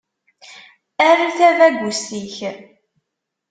[1.07, 2.35] Err tabagust-ik.